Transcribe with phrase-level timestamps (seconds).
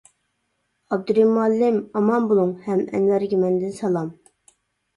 [0.95, 4.13] ئابدۇرېھىم مۇئەللىم ئامان بولۇڭ ھەم ئەنۋەرگە مەندىن سالام!